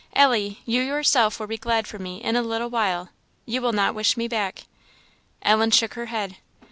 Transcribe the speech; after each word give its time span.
Ellie, 0.13 0.61
you 0.65 0.81
yourself 0.81 1.39
will 1.39 1.45
be 1.45 1.59
glad 1.59 1.85
for 1.85 1.99
me 1.99 2.23
in 2.23 2.35
a 2.35 2.41
little 2.41 2.71
while; 2.71 3.11
you 3.45 3.61
will 3.61 3.71
not 3.71 3.93
wish 3.93 4.17
me 4.17 4.27
back." 4.27 4.63
Ellen 5.43 5.69
shook 5.69 5.93
her 5.93 6.07
head. 6.07 6.37